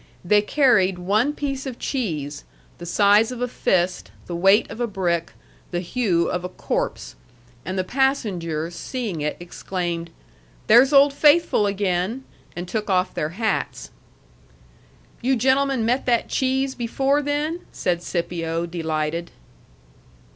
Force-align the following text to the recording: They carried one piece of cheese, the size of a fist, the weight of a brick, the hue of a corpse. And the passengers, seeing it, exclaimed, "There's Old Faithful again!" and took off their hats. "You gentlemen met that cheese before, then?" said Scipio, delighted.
They 0.25 0.41
carried 0.41 0.97
one 0.97 1.33
piece 1.33 1.67
of 1.67 1.77
cheese, 1.77 2.43
the 2.79 2.87
size 2.87 3.31
of 3.31 3.39
a 3.39 3.47
fist, 3.47 4.09
the 4.25 4.35
weight 4.35 4.67
of 4.71 4.79
a 4.81 4.87
brick, 4.87 5.33
the 5.69 5.79
hue 5.79 6.27
of 6.27 6.43
a 6.43 6.49
corpse. 6.49 7.13
And 7.65 7.77
the 7.77 7.83
passengers, 7.83 8.73
seeing 8.73 9.21
it, 9.21 9.37
exclaimed, 9.39 10.09
"There's 10.65 10.91
Old 10.91 11.13
Faithful 11.13 11.67
again!" 11.67 12.23
and 12.55 12.67
took 12.67 12.89
off 12.89 13.13
their 13.13 13.29
hats. 13.37 13.91
"You 15.21 15.35
gentlemen 15.35 15.85
met 15.85 16.07
that 16.07 16.29
cheese 16.29 16.73
before, 16.73 17.21
then?" 17.21 17.59
said 17.71 18.01
Scipio, 18.01 18.65
delighted. 18.65 19.29